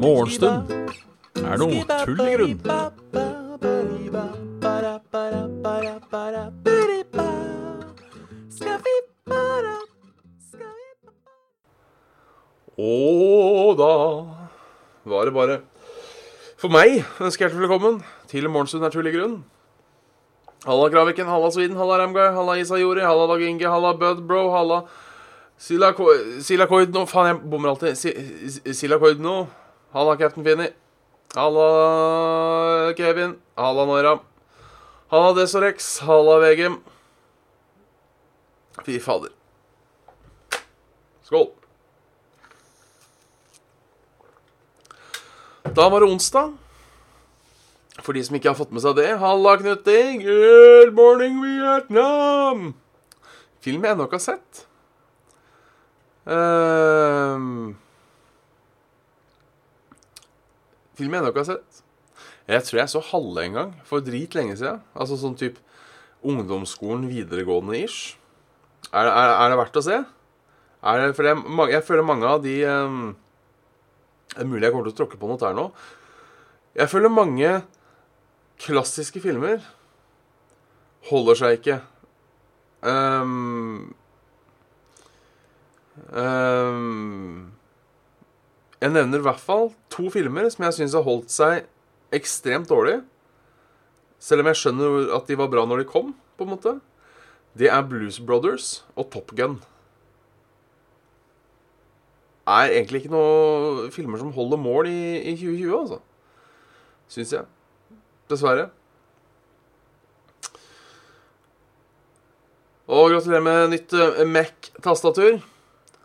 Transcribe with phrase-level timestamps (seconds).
[0.00, 0.70] Morgenstund.
[1.38, 2.56] Er noe tull i grunn.
[12.80, 13.94] Og da
[15.04, 15.60] var det bare.
[16.56, 19.42] For meg ønsker jeg hjertelig velkommen til Morgenstund er tull i grunn.
[20.64, 24.82] Halla Kraviken, halla Sweden, halla Ramguy, halla Isayori, halla Dag Inge, halla Budbro, halla
[25.60, 27.98] Silakoid nå Faen, jeg bommer alltid.
[28.72, 29.42] Silakoid nå.
[29.92, 30.70] Halla Captain Finni.
[31.36, 33.34] Halla Kevin.
[33.58, 34.14] Halla Noira.
[35.12, 35.98] Halla Desorex.
[36.06, 36.78] Halla VGM.
[38.86, 39.34] Fy fader.
[41.28, 41.50] Skål.
[45.76, 46.56] Da var det onsdag.
[48.04, 50.22] For de som ikke har fått med seg det, halla Knutting!
[50.24, 52.72] Good morning, Vietnam.
[53.60, 54.64] Film jeg ennå ikke har sett.
[56.30, 57.74] Ehm.
[60.96, 61.82] film jeg ennå ikke har sett.
[62.50, 64.80] Jeg tror jeg så halve en gang, for drit lenge siden.
[64.96, 65.60] Altså sånn type
[66.26, 68.16] ungdomsskolen videregående-ish.
[68.90, 70.00] Er, er, er det verdt å se?
[70.80, 73.10] Det, for jeg, jeg føler mange av de um,
[74.32, 75.66] Det er mulig jeg kommer til å tråkke på noe her nå.
[76.80, 77.52] Jeg føler mange
[78.60, 79.62] klassiske filmer
[81.08, 81.78] holder seg ikke.
[82.80, 83.94] Um,
[86.12, 87.50] um,
[88.80, 91.66] jeg nevner i hvert fall to filmer som jeg syns har holdt seg
[92.16, 93.00] ekstremt dårlig.
[94.20, 96.76] Selv om jeg skjønner at de var bra når de kom, på en måte.
[97.56, 99.58] Det er Blues Brothers og Top Gun.
[102.50, 106.00] Er egentlig ikke noen filmer som holder mål i, i 2020, altså.
[107.10, 107.48] Syns jeg.
[108.30, 108.68] Dessverre.
[112.90, 115.36] Og gratulerer med nytt eh, Mac-tastatur.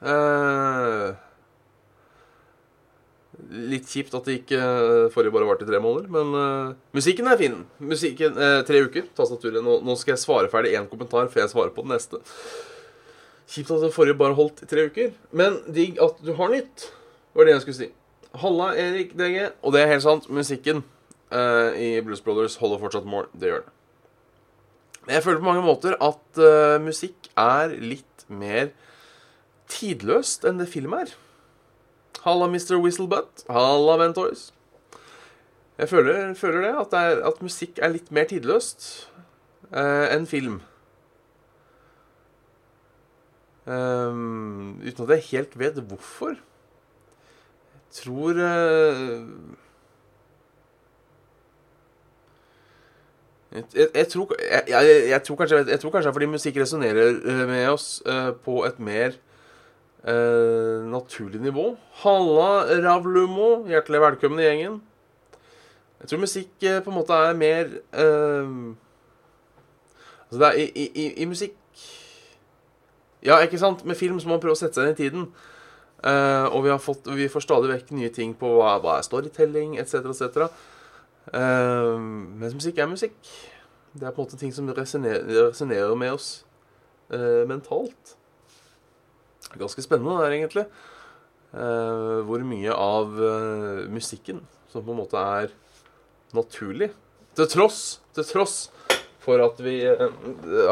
[0.05, 1.07] Eh,
[3.72, 7.41] litt kjipt at det ikke eh, forrige bare varte i tre måneder, men musikken er
[7.41, 7.57] fin.
[7.81, 8.38] Musikken,
[8.69, 9.66] Tre uker, tastaturet.
[9.66, 12.21] Nå, nå skal jeg svare ferdig én kommentar før jeg svarer på den neste.
[13.50, 16.89] Kjipt at det forrige bare holdt i tre uker, men digg at du har nytt,
[17.38, 17.91] var det jeg skulle si.
[18.41, 19.50] Halla, Erik DG.
[19.66, 20.83] Og det er helt sant, musikken
[21.31, 23.30] eh, i Blues Brothers holder fortsatt mål.
[23.34, 23.74] Det gjør det.
[25.08, 28.72] Jeg føler på mange måter at uh, musikk er litt mer
[29.69, 31.12] tidløst enn det film er.
[32.24, 32.80] Halla, Mr.
[32.81, 33.46] Whistlebutt.
[33.53, 34.47] Halla, Ventoys.
[35.78, 38.88] Jeg føler, føler det, at, det er, at musikk er litt mer tidløst
[39.75, 40.63] uh, enn film.
[43.66, 46.38] Um, uten at jeg helt vet hvorfor.
[47.96, 49.22] Jeg tror eh,
[53.55, 54.35] jeg, jeg, tror,
[54.67, 58.33] jeg, tror kanskje, jeg tror kanskje det er fordi musikk resonnerer eh, med oss uh,
[58.45, 59.16] på et mer
[60.07, 61.75] uh, naturlig nivå.
[62.03, 62.49] Halla,
[62.83, 63.67] Ravlumo.
[63.69, 64.81] Hjertelig velkommen i gjengen.
[66.01, 67.71] Jeg tror musikk uh, på en måte er mer
[70.25, 71.53] Altså, det er i, i, i, i musikk
[73.23, 73.85] Ja, ikke sant?
[73.85, 75.27] Med film så må man prøve å sette seg inn i tiden.
[76.05, 80.11] Og vi, fått, vi får stadig vekk nye ting på hva, hva er storytelling, etc.,
[80.11, 80.49] etc.
[81.34, 81.96] Uh,
[82.41, 83.16] mens musikk er musikk.
[83.96, 86.30] Det er på en måte ting som resonerer med oss
[87.13, 88.16] uh, mentalt.
[89.56, 90.66] Ganske spennende det her, egentlig.
[91.56, 95.53] Uh, hvor mye av eh, musikken som på en måte er
[96.36, 96.90] naturlig.
[97.36, 97.80] Til tross,
[98.16, 98.57] til tross
[99.25, 100.06] for at vi eh,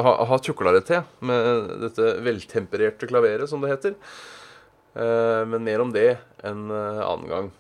[0.04, 3.98] har, ha tjukla det til med dette veltempererte klaveret, som det heter.
[4.94, 6.10] Eh, men mer om det
[6.46, 7.52] en eh, annen gang.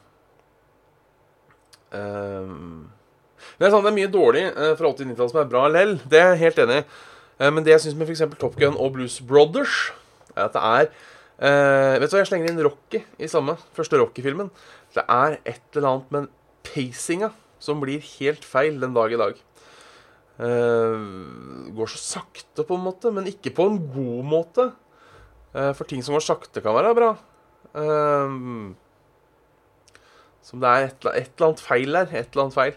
[1.94, 2.92] Um,
[3.58, 5.98] det, er sånn, det er mye dårlig eh, fra 80-90-tallet som er bra lell.
[6.10, 6.86] Det er jeg helt enig i.
[7.40, 8.24] Eh, men det jeg syns med f.eks.
[8.42, 9.92] Top Gun og Blues Brothers,
[10.34, 13.58] er at det er eh, Vet du hva, jeg slenger inn Rocky i samme.
[13.78, 14.52] Første Rocky-filmen.
[14.96, 16.32] Det er et eller annet med
[16.66, 17.34] pacinga
[17.64, 19.42] som blir helt feil den dag i dag.
[20.34, 24.66] Uh, går så sakte, på en måte, men ikke på en god måte.
[25.54, 27.12] Uh, for ting som går sakte, kan være bra.
[27.74, 28.34] Eh,
[30.44, 32.12] som det er et, et eller annet feil der.
[32.12, 32.76] Et eller annet feil.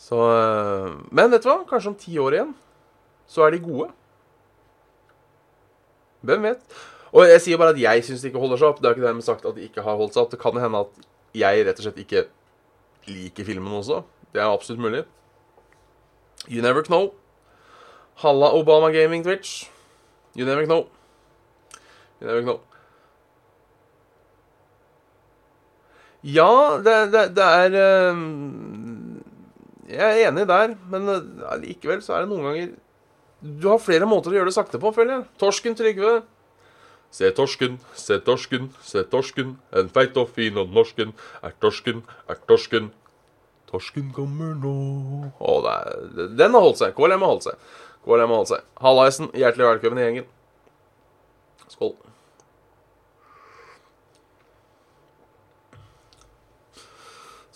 [0.00, 1.60] Så øh, Men vet du hva?
[1.68, 2.54] Kanskje om ti år igjen
[3.30, 3.86] så er de gode.
[6.26, 6.78] Hvem vet?
[7.14, 8.80] Og jeg sier bare at jeg syns de ikke holder seg opp.
[8.82, 10.32] Det er ikke dermed sagt at de ikke har holdt seg opp.
[10.32, 11.06] Det kan hende at
[11.38, 12.24] jeg rett og slett ikke
[13.10, 14.02] liker filmen også.
[14.34, 15.04] Det er absolutt mulig.
[16.48, 17.12] You never know.
[18.22, 19.70] Halla Obama Gaming Twitch.
[20.34, 20.88] You never know.
[22.20, 22.60] You never know.
[26.26, 27.76] Ja, det, det, det er
[28.10, 29.22] øhm,
[29.88, 32.74] Jeg er enig der, men likevel allikevel så er det noen ganger
[33.40, 35.24] Du har flere måter å gjøre det sakte på, føler jeg.
[35.40, 36.20] Torsken Trygve.
[37.10, 39.56] Se torsken, se torsken, se torsken.
[39.74, 41.14] En feit og fin og norsken.
[41.42, 42.92] Er torsken, er torsken.
[43.70, 44.74] Torsken kommer nå
[45.38, 45.90] Å, er,
[46.36, 46.94] den har holdt seg.
[46.94, 47.66] KLM har holdt seg.
[48.04, 48.68] KLM har holdt seg.
[48.84, 50.30] Hallaisen, hjertelig velkommen i gjengen.
[51.70, 51.96] Skål.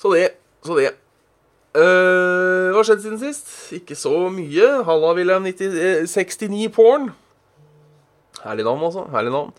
[0.05, 0.35] Så det.
[0.61, 0.91] Så det.
[1.73, 3.49] Uh, hva har skjedd siden sist?
[3.73, 4.67] Ikke så mye.
[4.85, 7.09] Halla, William 90, 69 porn.
[8.43, 9.07] Herlig navn, altså.
[9.15, 9.55] Herlig navn.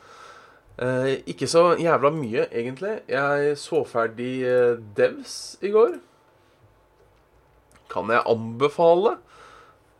[0.78, 2.94] Uh, ikke så jævla mye, egentlig.
[3.10, 5.98] Jeg så ferdig uh, Devs i går.
[7.90, 9.18] Kan jeg anbefale?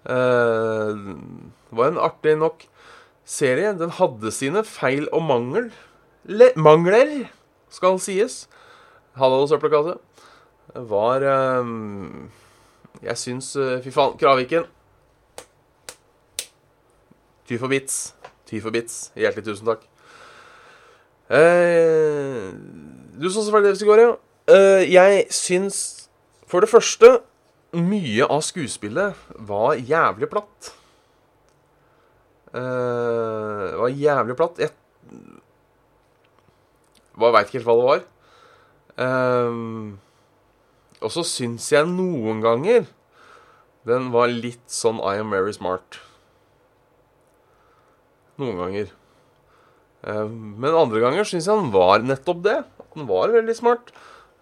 [0.06, 2.68] det var en artig nok
[3.26, 3.72] serie.
[3.74, 5.72] Den hadde sine feil og mangel.
[6.30, 7.32] Le mangler,
[7.74, 8.44] skal sies.
[9.18, 9.98] Halla, søppelkasse
[10.76, 11.24] var
[11.60, 12.30] um,
[13.04, 14.66] Jeg syns uh, Fy faen, Kraviken.
[17.46, 18.16] Ty for bits.
[18.50, 19.12] Ty for bits.
[19.16, 19.86] Hjertelig tusen takk.
[21.30, 22.54] Uh,
[23.18, 24.16] du så selvfølgelig det går, ja.
[24.46, 26.10] Uh, jeg syns
[26.48, 27.20] for det første
[27.76, 29.14] mye av skuespillet
[29.48, 30.72] var jævlig platt.
[32.56, 34.60] Uh, var jævlig platt.
[34.60, 34.72] Jeg
[37.16, 38.02] veit ikke helt hva det var.
[38.96, 40.00] Um,
[41.06, 42.88] og så syns jeg noen ganger
[43.86, 46.00] den var litt sånn I am very smart.
[48.42, 48.90] Noen ganger.
[50.06, 52.58] Eh, men andre ganger syns jeg den var nettopp det.
[52.66, 53.94] At den var veldig smart.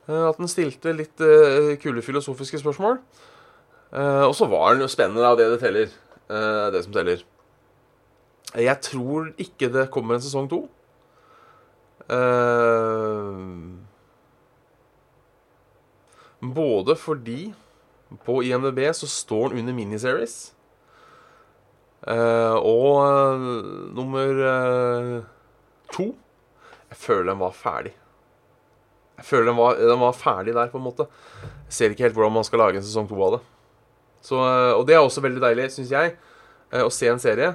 [0.07, 3.01] Eh, at den stilte litt eh, kule filosofiske spørsmål.
[3.94, 5.92] Og så var den jo spennende, av Det det teller.
[6.74, 7.19] Det som teller.
[8.57, 10.63] Jeg tror ikke det kommer en sesong to.
[16.43, 17.53] Både fordi
[18.25, 20.51] på IMDb så står den under miniseries.
[22.03, 23.43] Uh, og uh,
[23.95, 25.21] nummer uh,
[25.93, 26.09] to
[26.89, 27.93] Jeg føler den var ferdig.
[29.17, 31.07] Jeg føler den var, den var, ferdig der, på en måte.
[31.69, 33.41] Jeg ser ikke helt hvordan man skal lage en sesong to av det.
[34.23, 36.13] Så, og det er også veldig deilig, syns jeg,
[36.79, 37.49] å se en serie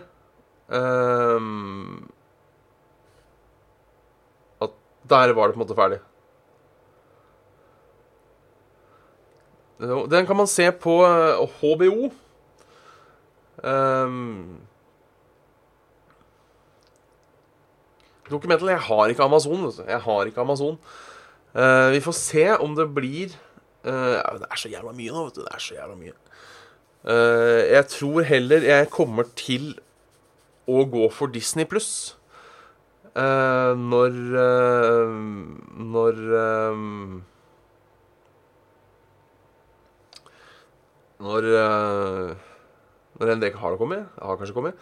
[4.61, 4.75] At
[5.09, 6.01] der var det på en måte ferdig.
[9.79, 10.95] Den kan man se på
[11.61, 12.11] HBO.
[13.59, 14.57] Um, ehm,
[18.31, 19.73] Dokumental Jeg har ikke Amazon.
[19.89, 20.79] Jeg har ikke Amazon.
[21.55, 23.33] Uh, vi får se om det blir
[23.87, 25.43] uh, Det er så jævla mye nå, vet du.
[25.47, 26.15] Det er så jævla mye.
[27.09, 29.73] Uh, jeg tror heller jeg kommer til
[30.69, 32.17] å gå for Disney pluss.
[33.17, 34.13] når
[35.95, 36.19] Når
[41.19, 42.35] Når uh,
[43.19, 44.05] Når NDK har det kommet.
[44.23, 44.75] Har kanskje kommet.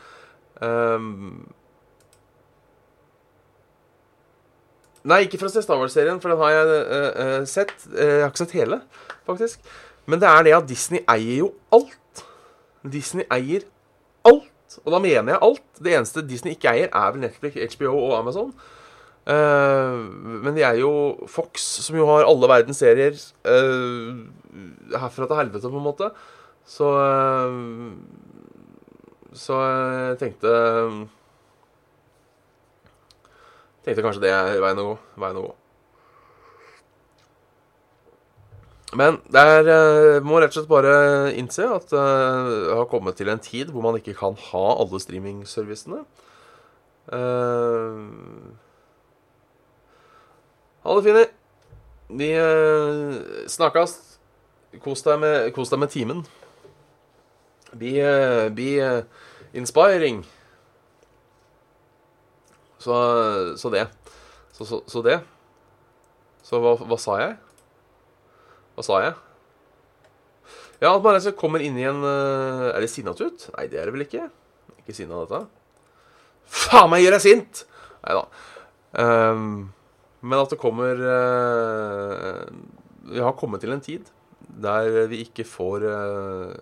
[0.60, 1.46] Um,
[5.04, 7.74] nei, ikke fra Star Wars-serien, for den har jeg uh, sett.
[7.92, 8.80] jeg har ikke sett hele,
[9.28, 9.64] faktisk.
[10.06, 12.24] Men det er det at Disney eier jo alt.
[12.92, 13.66] Disney eier
[14.24, 14.78] alt.
[14.84, 15.66] Og da mener jeg alt.
[15.80, 18.52] Det eneste Disney ikke eier, er vel Netflix, HBO og Amazon.
[19.26, 20.06] Uh,
[20.44, 20.90] men de er jo
[21.26, 24.20] Fox, som jo har alle verdens serier uh,
[24.92, 26.10] herfra til helvete, på en måte.
[26.66, 27.90] Så uh,
[29.34, 30.52] Så jeg tenkte
[33.86, 34.94] Tenkte kanskje det er veien å gå.
[35.22, 35.54] Veien å gå.
[38.96, 39.68] Men det er,
[40.26, 40.94] må rett og slett bare
[41.38, 42.06] innse at det
[42.72, 46.00] har kommet til en tid hvor man ikke kan ha alle streamingservicene.
[47.06, 48.56] Uh,
[50.86, 51.26] ha det, fine.
[52.20, 53.96] Vi uh, snakkes.
[54.82, 56.22] Kos deg med, kos deg med timen.
[57.76, 59.26] Be, uh, be uh,
[59.56, 60.22] inspiring.
[62.78, 62.96] Så,
[63.58, 63.86] så det.
[64.52, 65.20] Så, så, så, det.
[66.46, 67.36] Så hva, hva, sa jeg?
[68.76, 69.14] Hva sa jeg?
[70.78, 73.48] Ja, at man altså kommer inn i en uh, Er det sinnatut?
[73.56, 74.28] Nei, det er det vel ikke.
[74.78, 75.46] Ikke sinna, dette.
[76.46, 77.64] Faen meg, gjør jeg sint!
[78.04, 78.26] Nei da.
[79.02, 79.48] Um,
[80.26, 82.44] men at det kommer uh,
[83.06, 84.12] Vi har kommet til en tid
[84.46, 86.54] der vi ikke får uh,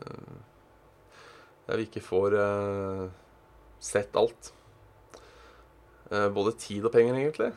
[1.68, 3.06] Der vi ikke får uh,
[3.80, 4.52] sett alt.
[6.08, 7.50] både tid og penger, egentlig.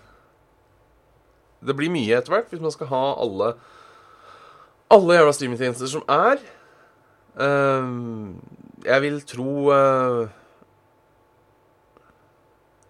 [1.63, 3.51] Det blir mye etter hvert hvis man skal ha alle
[4.91, 6.39] alle jævla streamingtjenester som er.
[8.87, 9.71] jeg vil tro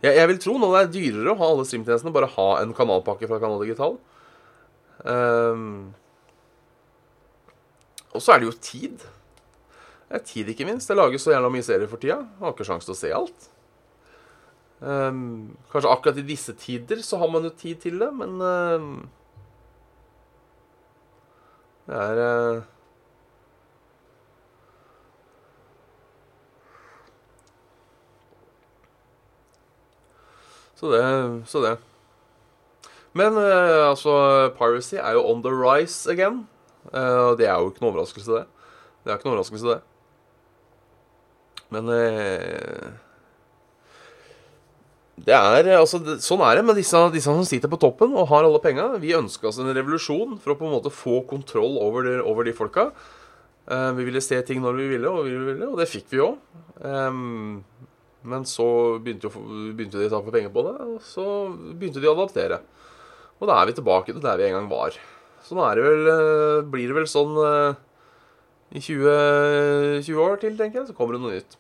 [0.04, 2.74] jeg, jeg, vil tro nå det er dyrere å ha alle streamtjenestene, bare ha en
[2.78, 3.98] kanalpakke fra Kanal Digital.
[5.02, 5.94] Um,
[8.14, 9.06] og så er det jo tid.
[10.08, 10.90] Det er tid, ikke minst.
[10.90, 12.22] Det lages så jævla mye serier for tida.
[12.22, 13.50] Jeg Har ikke sjanse til å se alt.
[14.78, 18.92] Um, kanskje akkurat i disse tider så har man jo tid til det, men um,
[21.88, 22.66] Det er uh,
[30.78, 31.04] Så det,
[31.50, 31.78] så det.
[33.18, 34.14] Men uh, altså,
[34.58, 36.46] piracy er jo on the rise again.
[36.94, 38.46] Og det er jo ikke noe overraskelse, det.
[39.04, 39.82] Det er ikke noe overraskelse, det.
[41.74, 42.86] Men uh,
[45.28, 48.30] det er, altså, det, Sånn er det med disse, disse, som sitter på toppen og
[48.30, 48.92] har alle penga.
[49.02, 52.48] Vi ønska oss en revolusjon for å på en måte få kontroll over de, over
[52.48, 52.92] de folka.
[53.68, 56.38] vi ville se ting når vi ville, og vi ville, og det fikk vi òg.
[58.28, 58.68] Men så
[59.04, 59.44] begynte, jo,
[59.78, 61.26] begynte de å tape penger på det, og så
[61.80, 62.60] begynte de å adaptere.
[63.38, 64.98] Og da er vi tilbake til der vi en gang var.
[65.46, 67.78] Så nå er det vel, eh, blir det vel sånn eh,
[68.76, 71.56] i 20, 20 år til, tenker jeg, så kommer det noe nytt.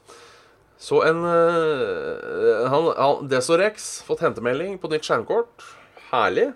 [0.77, 5.65] Så en eh, han, han, Desorex fått hentemelding på nytt skjermkort.
[6.11, 6.51] Herlig.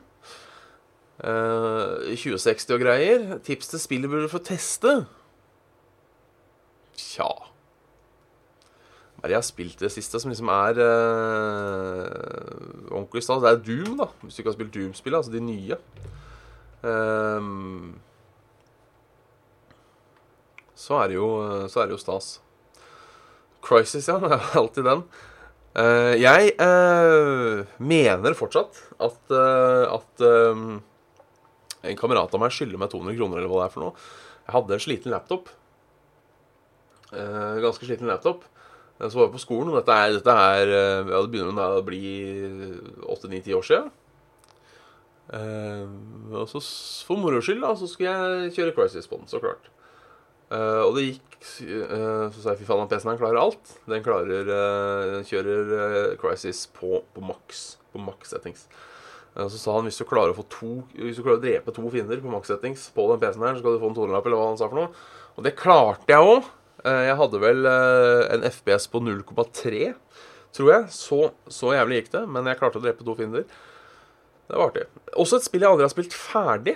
[1.22, 3.26] Uh, 2060 og greier.
[3.46, 5.04] Tips til spillet burde få teste.
[9.22, 12.08] Hva er det jeg har spilt i det siste som liksom er uh,
[12.90, 13.44] ordentlig stas?
[13.44, 14.08] Det er Doom, da.
[14.24, 15.20] Hvis du ikke har spilt Doom-spillet.
[15.20, 15.76] Altså de nye.
[16.82, 18.00] Um,
[20.74, 21.28] så, er det jo,
[21.70, 22.32] så er det jo stas.
[23.62, 24.18] Crisis, ja.
[24.24, 25.04] Det er alltid den.
[25.78, 30.80] Uh, jeg uh, mener fortsatt at, at um,
[31.86, 34.10] en kamerat av meg skylder meg 200 kroner, eller hva det er for noe.
[34.48, 35.54] Jeg hadde en sliten laptop.
[37.14, 38.50] ganske sliten laptop.
[39.02, 41.86] Så var jeg på skolen, og dette er, dette er eh, ja, Det begynner å
[41.86, 42.02] bli
[43.10, 43.90] åtte-ni-ti år siden.
[45.32, 45.88] Uh,
[46.36, 46.60] og så
[47.08, 49.70] for moro skyld da, så skulle jeg kjøre Crisis på den, så klart.
[50.52, 51.36] Uh, og det gikk
[51.88, 53.76] uh, Så sa jeg fy faen, PC-en klarer alt.
[53.88, 57.64] Den klarer Den kjører Crisis på, maks.
[57.96, 58.68] På maks settings.
[59.36, 61.88] så sa han hvis du klarer å få to Hvis du klarer å drepe to
[61.92, 64.42] fiender på maks settings på den PC-en her, så skal du få en tonelapp, eller
[64.42, 65.06] hva han sa for noe.
[65.40, 66.52] Og det klarte jeg òg.
[66.82, 69.82] Eh, jeg hadde vel eh, en FPS på 0,3,
[70.56, 70.88] tror jeg.
[70.96, 71.20] Så,
[71.52, 73.44] så, jævlig gikk det, men jeg klarte å drepe to fiender.
[74.50, 74.88] Det var artig.
[75.14, 76.76] Også et spill jeg aldri har spilt ferdig,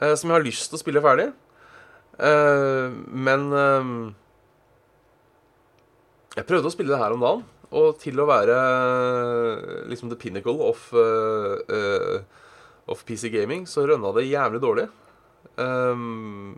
[0.00, 1.28] eh, som jeg har lyst til å spille ferdig.
[2.16, 3.42] Men
[6.32, 7.42] jeg prøvde å spille det her om dagen,
[7.76, 8.56] og til å være
[9.92, 10.80] liksom the pinnacle of,
[12.88, 14.86] of PC gaming, så rønna det jævlig dårlig.
[15.60, 16.56] Rønna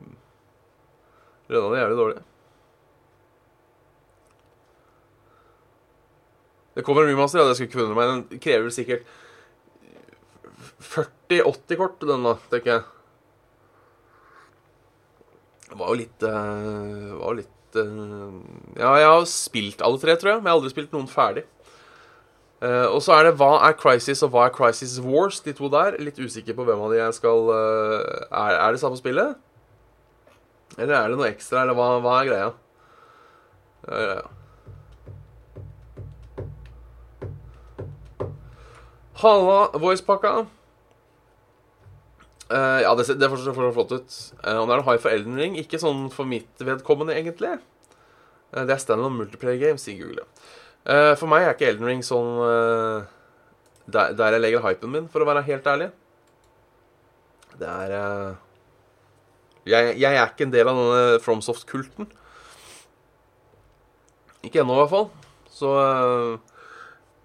[1.50, 2.22] det jævlig dårlig.
[6.78, 8.10] Det kommer en remaster, ja, det skulle ikke forundre meg.
[8.30, 9.08] Den krever sikkert
[10.78, 12.84] 40-80 kort, den da, tenker jeg.
[15.68, 18.38] Det var jo litt uh, Var litt uh,
[18.78, 21.44] Ja, jeg har spilt alle tre, tror jeg, men jeg har aldri spilt noen ferdig.
[22.62, 25.66] Uh, og så er det hva er Crisis og hva er Crisis Wars, de to
[25.74, 25.98] der.
[25.98, 29.34] Litt usikker på hvem av de jeg skal er, er, det samme spillet?
[30.78, 32.50] Eller er det noe ekstra, eller hva, hva er greia?
[33.82, 34.10] Det
[39.18, 40.46] Halla, voicepakka.
[42.48, 44.18] Uh, ja, det, det ser flott ut.
[44.44, 45.56] Uh, og det er en high for Elden Ring.
[45.58, 47.56] Ikke sånn for mitt vedkommende, egentlig.
[48.54, 50.24] Uh, det er standalone multiplayer games, sier Google.
[50.86, 52.38] Uh, for meg er ikke Elden Ring sånn
[53.88, 55.88] der, der, jeg legger hypen min, for å være helt ærlig.
[57.58, 57.94] Det er
[59.68, 62.06] jeg, jeg, er ikke en del av denne FromSoft-kulten.
[64.46, 65.08] Ikke ennå, i hvert fall.
[65.52, 65.72] Så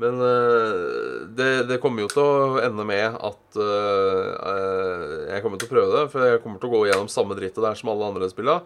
[0.02, 5.70] men uh, det, det, kommer jo til å ende med at uh, jeg kommer til
[5.70, 6.06] å prøve det.
[6.14, 8.64] For jeg kommer til å gå gjennom samme drittet der som alle andre spiller.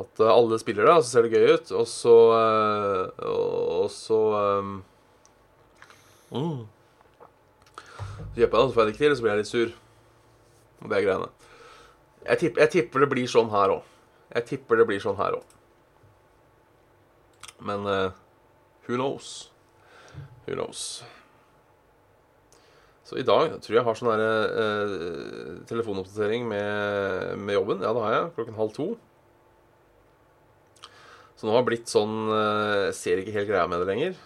[0.00, 1.72] At uh, alle spiller det, og så ser det gøy ut.
[1.76, 2.14] Og så
[3.28, 4.20] Og så
[4.60, 4.78] um,
[6.32, 6.62] mm.
[8.16, 9.50] Så kjøper jeg det, så får jeg det ikke til, og så blir jeg litt
[9.52, 9.74] sur.
[10.80, 11.28] Og det er greiene.
[12.26, 13.92] Jeg tipper, jeg tipper det blir sånn her òg.
[14.32, 15.52] Jeg tipper det blir sånn her òg.
[17.64, 19.46] Men who knows?
[20.46, 21.02] Who knows?
[23.06, 24.94] Så i dag tror jeg jeg har sånn eh,
[25.70, 27.84] telefonoppdatering med, med, jobben.
[27.84, 28.32] Ja, det har jeg.
[28.38, 28.86] Klokken halv to.
[31.38, 34.18] Så nå har det blitt sånn eh, Jeg ser ikke helt greia med det lenger.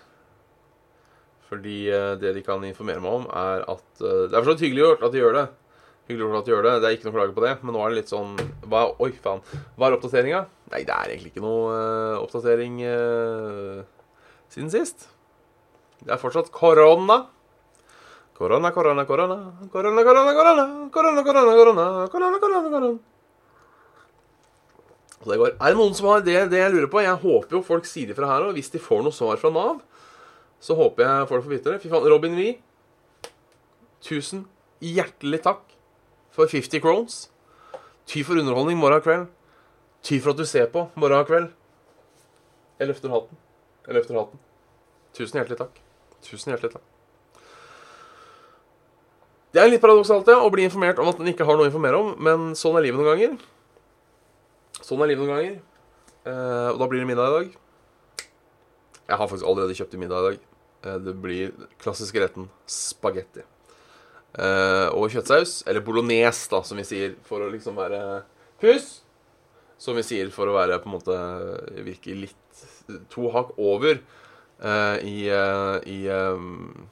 [1.50, 4.56] Fordi eh, det de kan informere meg om, er at eh, Det er for så
[4.56, 5.46] vidt hyggelig gjort at de gjør det.
[6.08, 6.74] Hyggelig gjort at de gjør det.
[6.80, 7.54] Det er ikke noe klage på det.
[7.60, 8.34] Men nå er det litt sånn
[8.64, 9.44] hva, Oi, faen.
[9.76, 10.44] Hva er oppdateringa?
[10.72, 13.80] Nei, det er egentlig ikke noe eh, oppdatering eh,
[14.56, 15.10] siden sist.
[16.00, 17.22] Det er fortsatt korona.
[18.36, 19.38] Korona, korona, korona.
[19.72, 20.66] Korona, korona, korona.
[20.92, 21.86] Korona, korona, korona.
[22.08, 22.98] Korona, korona, korona.
[25.20, 25.50] Så det går.
[25.60, 27.02] Er det noen som har det, det jeg lurer på?
[27.04, 28.54] Jeg håper jo folk sier ifra her òg.
[28.56, 29.82] Hvis de får noe svar fra Nav,
[30.64, 31.82] så håper jeg folk får vite det.
[31.82, 32.08] Fy faen.
[32.08, 32.54] Robin Wie,
[34.00, 34.46] tusen
[34.80, 35.76] hjertelig takk
[36.32, 37.20] for 50 crones.
[38.08, 39.28] Ty for underholdning morgen og kveld.
[40.00, 41.52] Ty for at du ser på morgen og kveld.
[42.80, 43.44] Jeg løfter hatten.
[43.84, 44.40] Jeg løfter hatten.
[45.12, 45.82] Tusen hjertelig takk.
[46.26, 46.86] Tusen hjertelig takk.
[49.50, 51.70] Det er litt paradoksalt ja, å bli informert om at en ikke har noe å
[51.70, 53.32] informere om, men sånn er livet noen ganger.
[54.78, 55.56] Sånn er livet noen ganger.
[56.30, 57.56] Eh, og da blir det middag i dag.
[59.10, 60.44] Jeg har faktisk allerede kjøpt i middag i dag.
[60.86, 63.42] Eh, det blir klassiske retten spagetti.
[64.38, 68.22] Eh, og kjøttsaus, eller bolognese, da, som vi sier, for å liksom være
[68.60, 69.00] Pus!
[69.80, 71.14] Som vi sier for å være på en måte
[71.86, 72.64] virke litt
[73.10, 74.02] to hakk over
[74.62, 76.88] eh, i, uh, i um,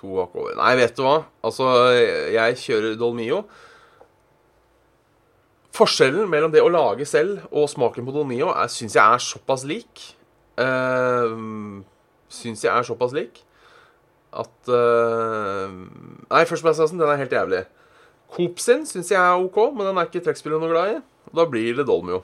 [0.00, 1.18] To hakk Nei, vet du hva?
[1.46, 1.68] Altså,
[2.34, 3.44] jeg kjører Dolmio.
[5.72, 10.10] Forskjellen mellom det å lage selv og smaken på Dolmio syns jeg er såpass lik.
[10.58, 11.80] Uh,
[12.32, 13.40] syns jeg er såpass lik
[14.32, 15.68] at uh,
[16.32, 17.62] Nei, førsteplassen den er helt jævlig.
[18.32, 21.00] Coop sin syns jeg er OK, men den er ikke trekkspillet noe glad i.
[21.36, 22.22] Da blir det Dolmio.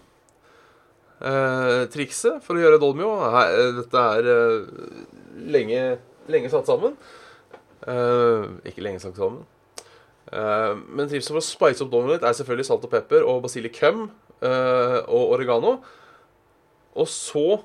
[1.18, 4.68] Uh, trikset for å gjøre Dolmio her, Dette er uh,
[5.50, 5.80] lenge,
[6.30, 6.94] lenge satt sammen.
[7.82, 9.42] Uh, ikke lenge satt sammen.
[10.28, 14.04] Men trikset for å spice opp Dolmio litt er selvfølgelig salt og pepper og basilicum
[14.44, 15.78] uh, og oregano.
[16.98, 17.62] Og så,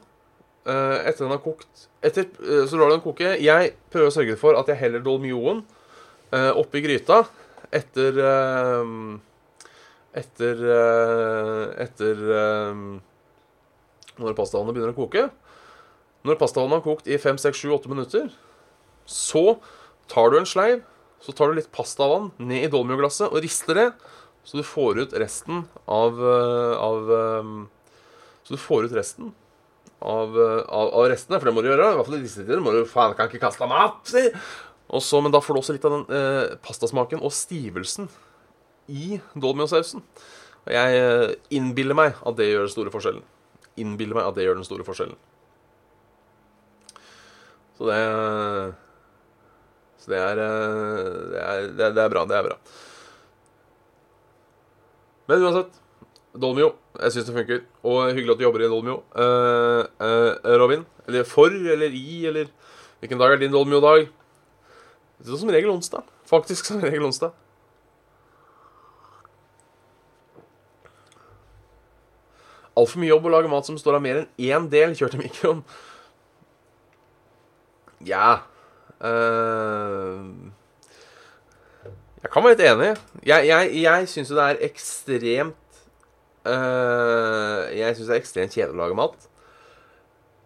[0.64, 2.30] etter den har kokt etter,
[2.70, 3.34] Så lar du den koke.
[3.42, 5.64] Jeg prøver å sørge for at jeg heller dolmioen
[6.32, 7.24] oppi gryta
[7.74, 8.20] etter
[10.14, 10.64] Etter
[11.84, 12.24] Etter
[14.22, 15.28] Når pastavannet begynner å koke.
[16.24, 18.28] Når pastavannet har kokt i 5-6-7-8 minutter,
[19.10, 19.58] så
[20.12, 20.84] tar du en sleiv,
[21.24, 23.88] så tar du litt pastavann ned i dolmioglasset og rister det,
[24.44, 27.54] så du får ut resten av, eh, av eh,
[28.44, 29.32] Så du får ut resten
[30.04, 31.94] av, eh, av, av, restene, for det må du gjøre.
[31.94, 32.60] I hvert fall i disse tider.
[32.60, 34.26] Må du faen kan ikke kaste mat, si!
[34.94, 38.10] Også, men da får du også litt av den eh, pastasmaken og stivelsen
[38.92, 40.04] i dolmiosausen.
[40.64, 43.24] Og jeg innbiller meg at det gjør den store forskjellen.
[43.82, 45.20] Innbiller meg at det gjør den store forskjellen.
[47.78, 48.00] Så det
[50.04, 50.34] så det eh,
[51.32, 52.26] det er, det er, det er bra.
[52.28, 52.58] Det er bra.
[55.32, 55.78] Men uansett
[56.36, 56.74] Dolmio.
[57.00, 57.62] Jeg syns det funker.
[57.88, 58.98] Og hyggelig at du jobber i Dolmio.
[59.16, 60.84] Uh, uh, Robin.
[61.08, 62.52] Eller for eller i, eller
[63.00, 64.06] Hvilken dag er din Dolmio-dag?
[65.20, 66.04] Det er som regel onsdag.
[66.28, 67.34] Faktisk som regel onsdag.
[72.80, 75.22] Altfor mye jobb å lage mat som står av mer enn én del kjørt i
[75.26, 75.62] mikroen.
[78.04, 78.42] Ja
[79.04, 80.24] Uh,
[82.24, 82.94] jeg kan være litt enig.
[83.28, 85.80] Jeg, jeg, jeg syns jo det er ekstremt
[86.48, 89.28] uh, Jeg syns det er ekstremt kjedelig å lage mat.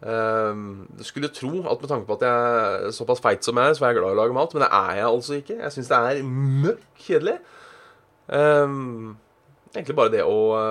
[0.02, 2.50] Uh, du skulle tro at med tanke på at jeg
[2.88, 4.66] er såpass feit som jeg er, så er jeg glad i å lage mat, men
[4.66, 5.62] det er jeg altså ikke.
[5.62, 6.26] Jeg syns det er
[6.66, 7.38] møkk kjedelig.
[8.28, 9.16] Um,
[9.76, 10.66] egentlig bare det å å,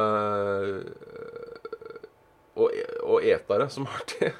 [2.56, 2.68] å
[3.04, 4.32] og, etere som har det.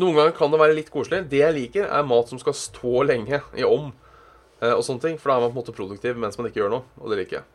[0.00, 1.26] Noen ganger kan det være litt koselig.
[1.28, 3.90] Det jeg liker, er mat som skal stå lenge i om.
[4.62, 6.62] Eh, og sånne ting, For da er man på en måte produktiv mens man ikke
[6.62, 6.86] gjør noe.
[7.02, 7.48] Og det liker jeg.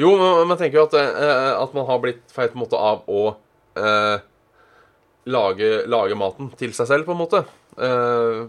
[0.00, 2.78] Jo, men man tenker jo at, eh, at man har blitt feit på en måte
[2.78, 3.34] av å
[3.76, 4.22] eh,
[5.30, 7.44] lage, lage, maten til seg selv, på en måte.
[7.78, 8.42] Eh,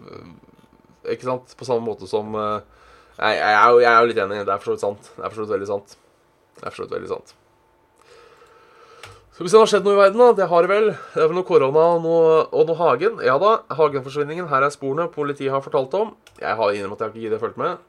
[1.13, 1.53] ikke sant?
[1.59, 2.81] På samme måte som eh,
[3.19, 4.41] jeg, jeg, er jo, jeg, er jo, litt enig.
[4.47, 5.13] Det er for så vidt sant.
[5.13, 5.95] Det er for så vidt veldig sant.
[6.57, 7.35] Det er for så vidt veldig sant.
[9.33, 10.33] Skal vi se, det har skjedd noe i verden, da.
[10.37, 10.89] Det har det vel.
[11.13, 13.21] Det er vel noe korona og noe, og noe Hagen.
[13.25, 14.49] Ja da, Hagen-forsvinningen.
[14.51, 16.13] Her er sporene politiet har fortalt om.
[16.37, 17.85] Jeg har innrømmet at jeg har ikke giddet å følge med.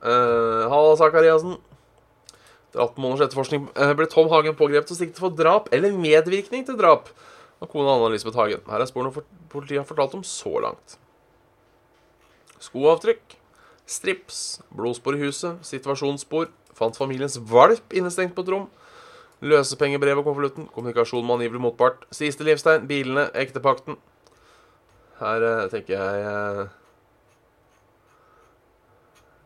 [0.00, 1.58] Eh, Halla, Sakariassen.
[2.70, 6.62] Etter 18 måneders etterforskning uh, ble Tom Hagen pågrepet og siktet for drap eller medvirkning
[6.68, 7.08] til drap
[7.60, 8.64] av kona Anna Elisabeth Hagen.
[8.68, 10.96] Her er sporene politiet har fortalt om så langt.
[12.60, 13.36] Skoavtrykk.
[13.90, 16.46] Strips, blodspor i huset, situasjonsspor,
[16.78, 18.68] fant familiens valp innestengt på et rom.
[19.42, 23.98] Løsepengebrev og konvolutten, kommunikasjon med angivelig motpart, siste livstegn, bilene, ektepakten.
[25.18, 26.68] Her uh, tenker jeg uh,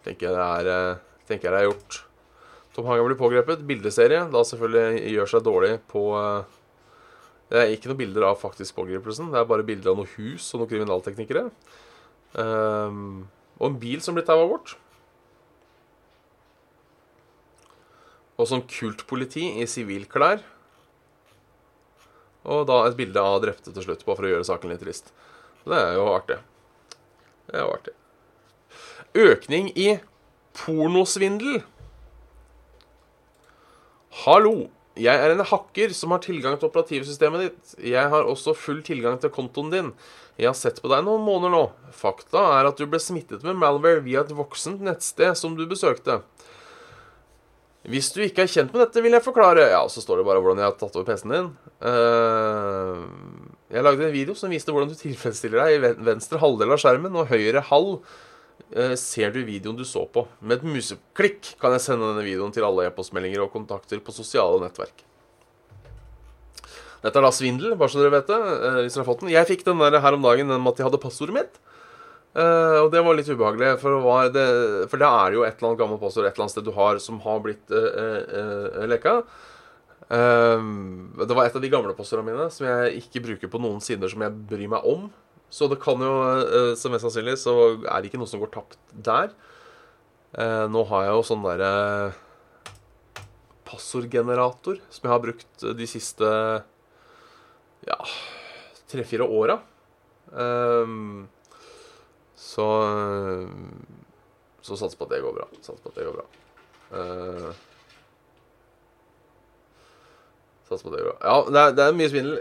[0.04, 1.96] Tenker jeg det er uh, Tenker jeg det er gjort.
[2.76, 3.64] Tom Hagen blir pågrepet.
[3.66, 4.26] Bildeserie.
[4.34, 6.04] Da selvfølgelig gjør seg dårlig på
[7.54, 9.28] Det er ikke noen bilder av faktisk pågripelsen.
[9.30, 11.44] Det er bare bilder av noe hus og noen kriminalteknikere.
[12.34, 13.28] Um,
[13.60, 14.72] og en bil som blir taua bort.
[18.34, 20.42] Og sånn kultpoliti i sivilklær.
[22.42, 25.14] Og da et bilde av drepte til slutt, bare for å gjøre saken litt trist.
[25.62, 26.42] Det er jo artig.
[27.46, 27.94] Det er jo artig.
[29.14, 29.92] Økning i
[30.58, 31.62] pornosvindel.
[34.26, 34.73] Hallo.
[34.94, 37.72] Jeg er en hacker som har tilgang til operativsystemet ditt.
[37.82, 39.88] Jeg har også full tilgang til kontoen din.
[40.38, 41.62] Jeg har sett på deg noen måneder nå.
[41.94, 46.20] Fakta er at du ble smittet med malware via et voksent nettsted som du besøkte.
[47.90, 49.66] Hvis du ikke er kjent med dette, vil jeg forklare.
[49.74, 51.50] Ja, så står det bare hvordan jeg har tatt over PC-en din.
[51.84, 53.02] Uh,
[53.74, 57.18] jeg lagde en video som viste hvordan du tilfredsstiller deg i venstre halvdel av skjermen,
[57.18, 57.98] og høyre halv
[58.98, 60.24] ser du videoen du så på.
[60.42, 64.58] Med et museklikk kan jeg sende denne videoen til alle e-postmeldinger og kontakter på sosiale
[64.64, 65.04] nettverk.
[67.04, 68.40] Dette er da svindel, bare så dere vet det.
[68.40, 69.34] Uh, hvis dere har fått den.
[69.34, 71.58] Jeg fikk den der her om dagen med at jeg hadde passordet mitt.
[72.34, 74.00] Uh, og det var litt ubehagelig, for,
[74.34, 74.46] det,
[74.90, 76.98] for det er jo et eller annet gammelt passord et eller annet sted du har
[76.98, 79.20] som har blitt uh, lekka.
[80.04, 84.10] det var et av de gamle passordene mine som jeg ikke bruker på noen sider
[84.10, 85.06] som jeg bryr meg om.
[85.54, 86.12] Så det kan jo,
[86.74, 89.30] som mest sannsynlig, så er det ikke noe som går tapt der.
[90.66, 91.70] nå har jeg jo sånn derre
[93.64, 96.30] passordgenerator som jeg har brukt de siste
[97.86, 97.98] ja
[98.90, 99.58] tre-fire åra.
[100.32, 101.28] Um,
[102.36, 102.66] så
[104.62, 105.46] Så sats på at det går bra.
[105.60, 106.24] Sats på at det går bra.
[106.94, 107.50] Uh,
[110.68, 111.18] sats på at det går bra.
[111.20, 112.38] Ja, det er, mye svindel.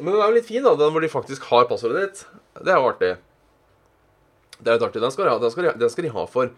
[0.00, 2.24] Men den er jo litt fin, da, den hvor de faktisk har passordet ditt.
[2.56, 3.12] Det er jo artig.
[4.56, 5.02] Det er litt artig.
[5.04, 6.52] Den skal de ha, den skal de, den skal de ha for.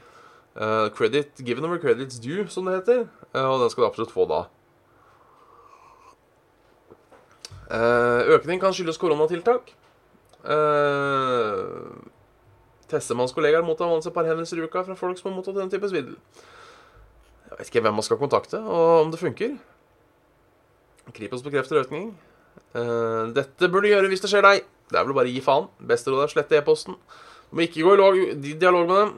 [0.53, 3.07] Uh, credit given over credits due, som det heter.
[3.35, 4.45] Uh, og den skal du absolutt få da.
[7.73, 9.75] Uh, økning kan skyldes koronatiltak.
[10.45, 11.93] Uh,
[12.93, 15.89] Testemannskollegaer mottar vanligvis et par henvendelser i uka fra folk som har mottatt denne type
[15.89, 16.19] svindel.
[17.49, 19.57] Jeg vet ikke hvem man skal kontakte, og om det funker.
[21.17, 22.13] Kripos bekrefter økning.
[22.73, 24.65] Uh, dette burde du gjøre hvis det skjer deg.
[24.93, 25.69] Det er vel bare å gi faen.
[25.89, 26.97] Beste råd er å slette e-posten.
[27.51, 29.15] Du må ikke gå i dialog med dem.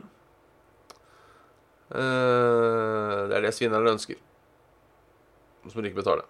[1.94, 4.18] Uh, det er det svinnerne ønsker.
[5.64, 6.26] Så må du ikke betale.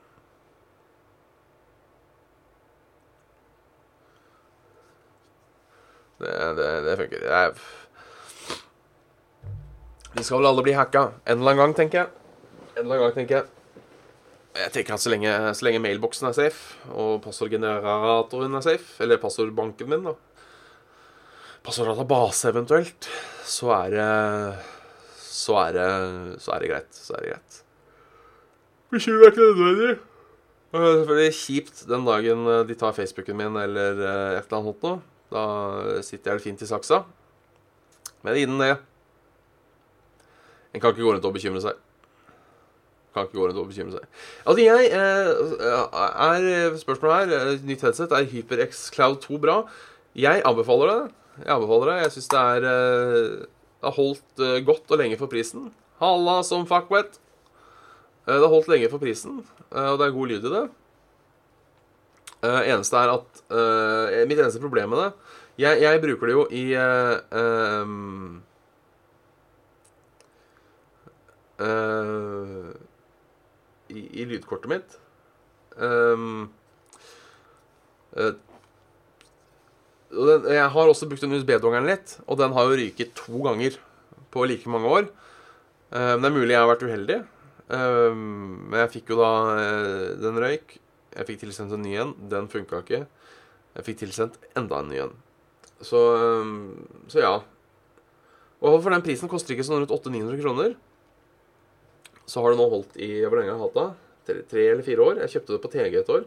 [6.21, 7.25] Det, det, det funker.
[7.25, 7.53] Det er
[10.15, 12.09] Vi skal vel alle bli hacka en eller annen gang, tenker jeg.
[12.77, 13.64] En eller annen gang, tenker jeg.
[14.55, 19.19] Jeg tenker at så lenge, så lenge mailboksen er safe, og passordgeneratoren er safe, eller
[19.23, 20.15] passordbanken min, da
[21.65, 23.07] Passorddatabase eventuelt,
[23.49, 24.09] så er det
[25.25, 26.91] Så er det Så er det greit.
[26.93, 27.61] Så er det greit.
[28.93, 29.95] Bekymring er ikke nødvendig.
[30.75, 34.85] Det er selvfølgelig kjipt den dagen de tar Facebooken min eller eh, et eller annet
[34.85, 34.93] nå.
[35.33, 35.45] Da
[36.03, 37.05] sitter jeg fint i saksa.
[38.23, 38.77] Men innen det
[40.75, 41.79] En kan ikke gå rundt og bekymre seg.
[43.15, 44.07] Kan ikke gå rundt og bekymre seg.
[44.43, 45.83] Altså, jeg eh,
[46.27, 48.13] er Spørsmålet her eh, Nytt headset.
[48.13, 49.61] Er HyperX Cloud 2 bra?
[50.19, 51.03] Jeg anbefaler det.
[51.45, 51.99] Jeg anbefaler det.
[52.03, 53.29] Jeg syns det er eh,
[53.79, 55.69] Det har holdt godt og lenge for prisen.
[56.03, 57.21] Halla som fuckwet.
[58.25, 60.63] Det har holdt lenge for prisen, og det er god lyd i det.
[62.45, 65.13] Uh, eneste er at uh, Mitt eneste problem med det
[65.63, 67.17] Jeg, jeg bruker det jo i uh,
[67.85, 68.43] um,
[73.99, 74.99] i, i, lydkortet mitt.
[75.77, 76.53] Um,
[78.15, 78.39] den,
[80.55, 83.81] jeg har også brukt den USB-dongeren litt, og den har jo ryket to ganger
[84.35, 85.11] på like mange år.
[85.91, 87.19] Um, det er mulig jeg har vært uheldig,
[87.75, 88.25] um,
[88.71, 89.33] men jeg fikk jo da
[90.23, 90.79] Den røyk.
[91.15, 92.15] Jeg fikk tilsendt en ny en.
[92.31, 93.05] Den funka ikke.
[93.75, 95.13] Jeg fikk tilsendt enda en ny en.
[95.85, 96.01] Så,
[97.11, 97.35] så ja.
[98.65, 100.75] Og for den prisen koster ikke sånn rundt 800-900 kroner.
[102.31, 103.89] Så har det nå holdt i Hvor lenge har jeg hatt det?
[104.25, 105.21] Tre, tre, eller fire år.
[105.21, 106.23] Jeg kjøpte det på TG et år.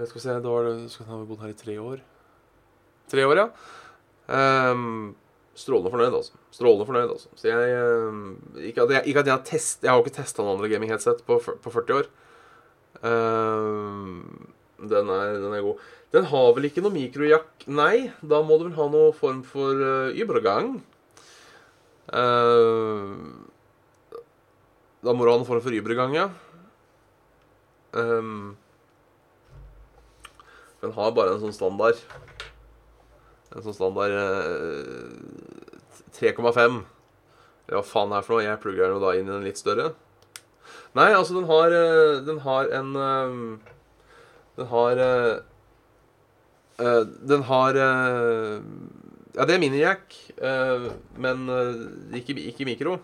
[0.00, 2.00] Jeg skal se, da var det, skal ha bodd her i tre år.
[3.10, 3.46] Tre år, ja.
[4.30, 5.12] Um,
[5.58, 6.38] strålende fornøyd, altså.
[6.54, 7.30] Strålende fornøyd, altså.
[7.38, 7.76] Så jeg
[8.08, 10.70] um, Ikke at jeg, ikke at jeg har test, Jeg har ikke testa noen andre
[10.72, 12.10] gaming-headset på, på 40 år.
[13.06, 15.82] Um, den, er, den, er, god.
[16.14, 19.78] Den har vel ikke noe mikrojakk Nei, da må du vel ha noe form for
[19.78, 20.78] uh, übergang.
[22.10, 23.49] Uh,
[25.04, 26.28] da må du ha en form for übergang, ja.
[27.92, 28.56] Um,
[30.80, 31.98] den har bare en sånn standard
[33.50, 35.50] En sånn standard uh,
[36.14, 36.76] 3,5.
[37.70, 38.44] Hva faen er for noe?
[38.44, 39.92] Jeg plugger den jo da inn i den litt større.
[40.98, 43.34] Nei, altså, den har eh, Den har en eh,
[44.58, 45.36] Den har eh,
[47.32, 47.78] Den har
[49.36, 50.14] Ja, det er mini-jack,
[51.22, 51.44] men
[52.18, 52.96] ikke, ikke mikro.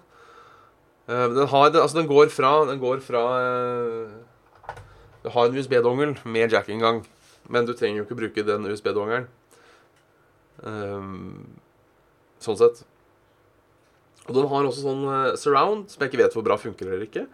[1.07, 3.21] Den har Altså, den går fra Den går fra
[5.33, 7.05] ha en USB-dongel med jack-inngang.
[7.51, 9.29] Men du trenger jo ikke bruke den USB-dongelen.
[10.63, 11.59] Um,
[12.43, 12.83] sånn sett.
[14.27, 17.07] Og den har også sånn uh, surround, som jeg ikke vet hvor bra funker eller
[17.07, 17.27] ikke.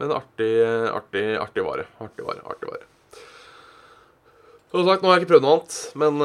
[0.00, 0.50] Men artig,
[0.92, 1.86] artig, artig vare.
[2.02, 2.88] Artig vare, artig vare.
[4.72, 6.22] Som sagt, nå har jeg ikke prøvd noe annet men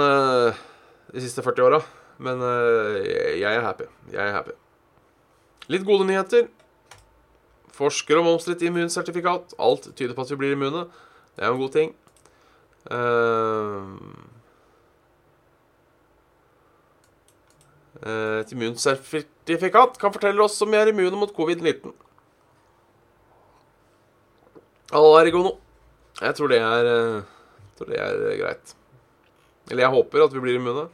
[1.12, 1.82] de siste 40 åra.
[2.24, 2.40] Men
[3.36, 3.90] jeg er happy.
[4.14, 4.56] Jeg er happy.
[5.74, 6.48] Litt gode nyheter.
[7.78, 9.54] Forskere om omstridt immunsertifikat.
[9.62, 10.88] Alt tyder på at vi blir immune.
[11.36, 11.94] Det er jo en god ting.
[12.88, 13.98] Uh,
[18.42, 21.94] et immunsertifikat kan fortelle oss om vi er immune mot covid-19.
[24.96, 25.58] Allergono.
[26.22, 27.24] Jeg tror det er Jeg
[27.78, 28.76] tror det er greit.
[29.70, 30.88] Eller jeg håper at vi blir immune.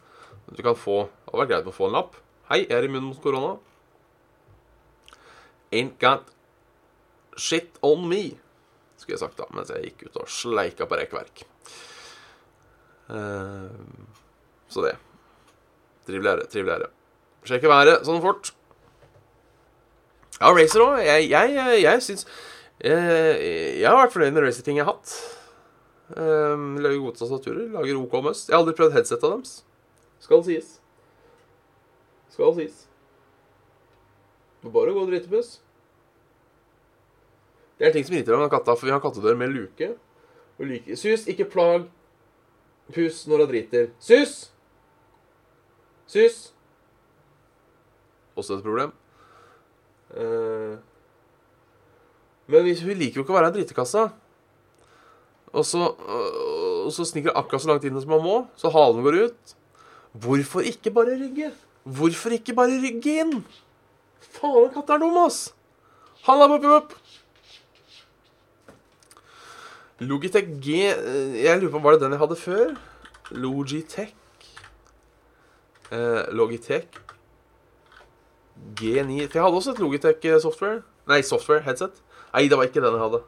[0.50, 2.18] Du kan få Det hadde vært greit å få en lapp.
[2.50, 3.56] Hei, jeg er immun mot korona.
[5.74, 6.33] Ain't got
[7.40, 8.24] shit on me,
[8.98, 11.46] skulle jeg sagt da, mens jeg gikk ut og sleika på rekkverk.
[13.12, 13.70] Uh,
[14.72, 14.98] så det.
[16.08, 16.90] Triveligere, triveligere.
[16.90, 17.00] er.
[17.48, 18.54] Sjekke været sånn fort.
[20.40, 21.02] Ja, racer òg.
[21.04, 22.26] Jeg, jeg, jeg, syns
[22.84, 23.44] jeg,
[23.80, 25.14] jeg har vært fornøyd med racerting jeg har hatt.
[26.14, 27.68] Um, lager gode tastaturer.
[27.74, 28.50] Lager OK must.
[28.50, 29.54] Jeg har aldri prøvd headsetet deres.
[30.24, 30.74] Skal sies.
[32.34, 32.86] Skal sies.
[34.64, 35.58] Bare gå og drite puss.
[37.84, 39.90] Det er ting som irriterer meg med katta, for vi har kattedør med luke.
[40.56, 40.96] Og luke.
[40.96, 41.90] Sus, ikke plag
[42.96, 43.90] pus når hun driter.
[44.00, 44.54] Sus!
[46.08, 46.38] Sus!
[48.40, 48.94] Også et problem.
[50.16, 50.80] Uh,
[52.48, 54.06] men hun liker jo ikke å være i dritekassa.
[55.52, 59.04] Og så, og så sniker hun akkurat så langt inn som hun må, så halen
[59.04, 59.56] går ut.
[60.24, 61.52] Hvorfor ikke bare rygge?
[61.84, 63.38] Hvorfor ikke bare rygge inn?
[64.24, 65.50] Faen, katta er dum, ass!
[66.24, 67.03] Halla, bopp, bopp!
[70.08, 70.82] Logitech G
[71.44, 72.74] Jeg lurer på, Var det den jeg hadde før?
[73.32, 74.14] Logitech
[75.92, 77.00] eh, Logitech
[78.80, 80.82] G9 For jeg hadde også et Logitech-software.
[81.10, 81.98] Nei, software-headset.
[82.34, 83.20] Nei, det var ikke den jeg hadde.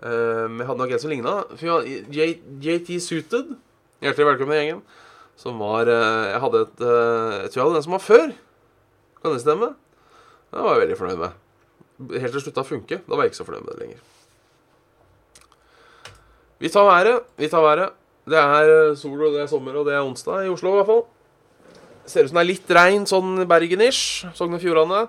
[0.00, 1.34] Men jeg hadde nok en som ligna.
[2.64, 3.52] JT Suited.
[4.00, 4.80] Hjertelig velkommen i gjengen.
[5.40, 8.32] Som var eh, Jeg hadde et uh, Jeg tror jeg hadde den som var før.
[9.20, 9.74] Kan det stemme?
[10.50, 11.42] Det var jeg veldig fornøyd med.
[12.16, 13.02] Helt til slutta å funke.
[13.04, 14.09] Da var jeg ikke så fornøyd med det lenger.
[16.60, 17.24] Vi tar været.
[17.40, 17.96] Vi tar været.
[18.28, 20.90] Det er sol, og det er sommer, og det er onsdag i Oslo i hvert
[20.90, 21.04] fall.
[22.06, 24.26] Ser ut som det er litt regn sånn Bergen-ish.
[24.36, 25.06] Sogn og Fjordane.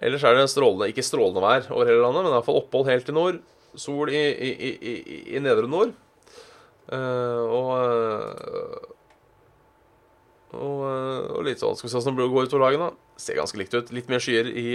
[0.00, 2.88] Ellers er det strålende, ikke strålende vær over hele landet, men i hvert fall opphold
[2.88, 3.42] helt til nord.
[3.76, 5.92] Sol i, i, i, i nedre nord.
[6.90, 7.70] Uh, og,
[10.56, 10.80] og,
[11.36, 13.18] og litt sånn Skal vi se hvordan det går utover dagen, da.
[13.20, 13.92] Ser ganske likt ut.
[13.94, 14.68] Litt mer skyer i,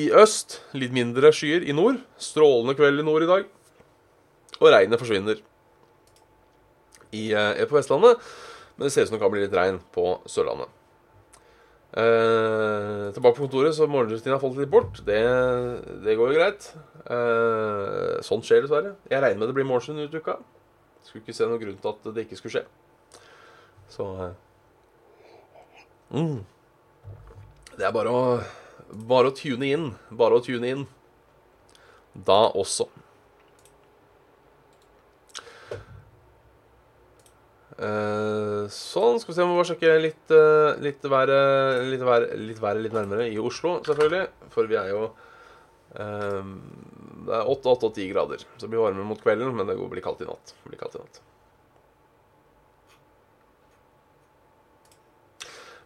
[0.00, 0.62] i øst.
[0.72, 2.00] Litt mindre skyer i nord.
[2.16, 3.52] Strålende kveld i nord i dag.
[4.60, 5.40] Og regnet forsvinner
[7.14, 8.22] i, eh, på Vestlandet.
[8.76, 10.70] Men det ser ut som det kan bli litt regn på Sørlandet.
[11.94, 14.98] Eh, tilbake på kontoret, så morgenrutinen har falt litt bort.
[15.06, 15.20] Det,
[16.02, 16.66] det går jo greit.
[17.06, 18.96] Eh, sånt skjer dessverre.
[19.10, 20.40] Jeg regner med det blir morgensyn ut uka.
[21.06, 22.64] Skulle ikke se noen grunn til at det ikke skulle skje.
[23.94, 24.34] Så eh,
[26.18, 26.42] mm.
[27.76, 28.26] Det er bare å
[28.94, 29.86] Bare å tune inn.
[30.14, 30.82] Bare å tune inn.
[32.14, 32.84] Da også.
[37.74, 39.18] Sånn.
[39.20, 42.84] Skal vi se, om må bare sjekke litt, uh, litt, været, litt, vær, litt, været
[42.84, 44.48] litt nærmere i Oslo, selvfølgelig.
[44.54, 45.04] For vi er jo
[45.98, 46.56] um,
[47.26, 48.44] Det er 8, 8 og 10 grader.
[48.54, 50.54] Så det blir varmere mot kvelden, men det blir kaldt i natt.
[50.68, 51.22] Blir kaldt i natt.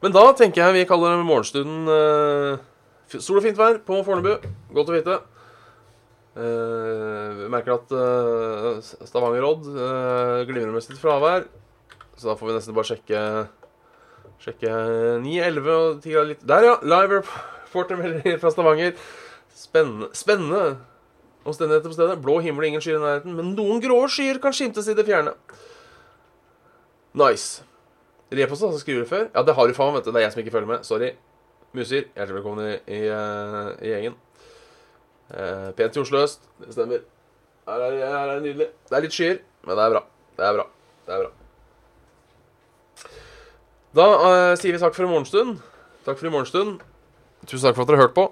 [0.03, 1.89] Men da tenker jeg vi kaller det morgenstunden
[3.17, 4.35] Sol og fint vær på Fornebu.
[4.77, 5.15] Godt å vite.
[6.39, 11.49] Uh, merker at uh, Stavanger-Odd uh, glimrer med sitt fravær.
[12.19, 13.23] Så da får vi nesten bare sjekke
[14.43, 14.75] Sjekke
[15.23, 16.75] 9, 11 og 10 grader litt Der, ja!
[16.87, 17.99] Live reporter
[18.43, 18.93] fra Stavanger.
[19.59, 20.63] Spennende, spennende
[21.49, 22.21] omstendigheter på stedet.
[22.23, 25.35] Blå himmel ingen skyer i nærheten, men noen grå skyer kan skimtes i det fjerne.
[27.19, 27.65] Nice.
[28.31, 29.27] Repost, altså skriver før?
[29.35, 30.13] Ja, det har du faen, vet du.
[30.13, 30.87] Det er jeg som ikke følger med.
[30.87, 31.11] Sorry.
[31.77, 34.15] Muser, hjertelig velkommen i, i, uh, i gjengen.
[35.29, 36.47] Eh, pent i Oslo øst.
[36.63, 37.03] Det stemmer.
[37.69, 38.71] Her er, her er det nydelig.
[38.89, 40.07] Det er litt skyer, men det er bra.
[40.39, 40.71] Det er bra.
[41.05, 41.38] Det er bra.
[43.99, 45.57] Da uh, sier vi takk for i morgenstund.
[46.07, 46.85] Takk for i morgenstund.
[47.49, 48.29] Tusen takk for at dere hørte på.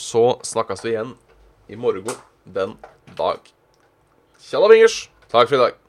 [0.00, 1.12] Så snakkes vi igjen
[1.68, 2.08] i morgen
[2.48, 2.78] den
[3.18, 3.52] dag.
[4.40, 5.02] Tjalla bingers.
[5.28, 5.79] Takk for i dag.